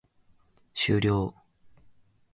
[0.73, 1.31] 終了